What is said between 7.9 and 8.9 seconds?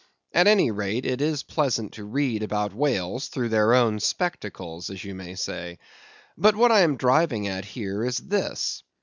is this.